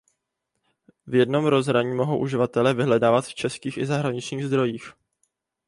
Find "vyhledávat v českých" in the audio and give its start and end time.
2.73-3.77